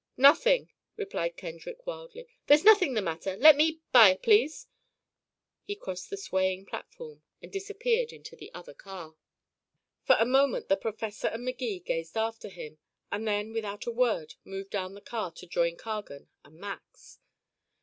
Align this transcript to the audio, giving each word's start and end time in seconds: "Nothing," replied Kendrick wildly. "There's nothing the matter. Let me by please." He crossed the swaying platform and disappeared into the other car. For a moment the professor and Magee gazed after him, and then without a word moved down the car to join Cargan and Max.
"Nothing," 0.17 0.71
replied 0.97 1.37
Kendrick 1.37 1.85
wildly. 1.85 2.27
"There's 2.47 2.63
nothing 2.63 2.95
the 2.95 3.03
matter. 3.03 3.37
Let 3.37 3.55
me 3.55 3.81
by 3.91 4.15
please." 4.15 4.65
He 5.63 5.75
crossed 5.75 6.09
the 6.09 6.17
swaying 6.17 6.65
platform 6.65 7.21
and 7.39 7.51
disappeared 7.51 8.11
into 8.11 8.35
the 8.35 8.51
other 8.51 8.73
car. 8.73 9.15
For 10.01 10.15
a 10.19 10.25
moment 10.25 10.69
the 10.69 10.75
professor 10.75 11.27
and 11.27 11.45
Magee 11.45 11.81
gazed 11.81 12.17
after 12.17 12.49
him, 12.49 12.79
and 13.11 13.27
then 13.27 13.53
without 13.53 13.85
a 13.85 13.91
word 13.91 14.33
moved 14.43 14.71
down 14.71 14.95
the 14.95 15.01
car 15.01 15.31
to 15.33 15.45
join 15.45 15.75
Cargan 15.77 16.29
and 16.43 16.55
Max. 16.57 17.19